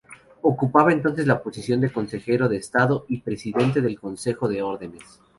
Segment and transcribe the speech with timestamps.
[0.41, 5.03] Ocupaba entonces la posición de consejero de estado y presidente del Consejo de Órdenes.